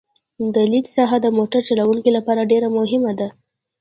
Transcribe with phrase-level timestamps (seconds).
[0.53, 3.27] د لید ساحه د موټر چلوونکي لپاره ډېره مهمه ده